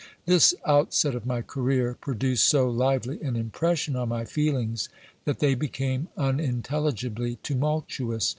[0.25, 4.89] This outset of my career produced so lively an impression on my feelings,
[5.25, 8.27] that they became unintelligibly tumultuous.